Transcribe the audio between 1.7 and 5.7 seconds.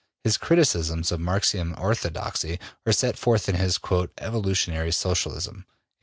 orthodoxy are set forth in his ``Evolutionary Socialism.''